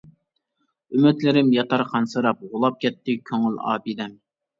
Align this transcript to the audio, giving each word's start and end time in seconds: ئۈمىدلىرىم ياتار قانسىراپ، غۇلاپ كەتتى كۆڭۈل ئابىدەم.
ئۈمىدلىرىم 0.95 1.51
ياتار 1.55 1.83
قانسىراپ، 1.91 2.39
غۇلاپ 2.55 2.79
كەتتى 2.87 3.15
كۆڭۈل 3.31 3.61
ئابىدەم. 3.67 4.17